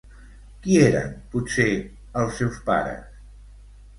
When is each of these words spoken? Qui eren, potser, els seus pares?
Qui 0.63 0.77
eren, 0.85 1.11
potser, 1.35 1.69
els 2.21 2.41
seus 2.41 2.57
pares? 2.71 3.07